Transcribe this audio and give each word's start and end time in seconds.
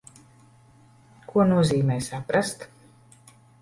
Ko 1.33 1.47
nozīmē 1.53 2.01
saprast? 2.09 2.71